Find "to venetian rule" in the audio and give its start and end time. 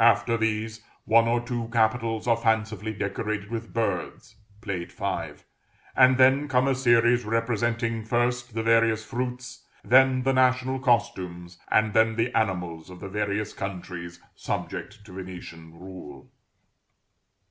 15.04-16.30